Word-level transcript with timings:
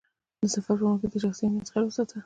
د 0.41 0.43
سفر 0.55 0.75
پر 0.81 0.83
مهال 0.83 1.09
د 1.13 1.15
شخصي 1.23 1.43
امنیت 1.45 1.67
خیال 1.73 1.85
وساته. 1.87 2.17